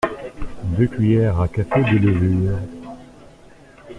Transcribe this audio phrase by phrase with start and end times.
[0.79, 2.57] deux cuillères à café de levure